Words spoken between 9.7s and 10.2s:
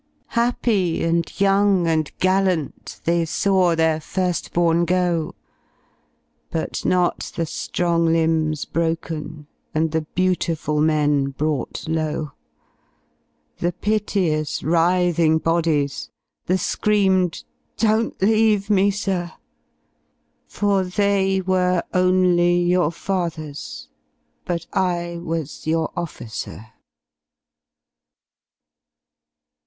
And the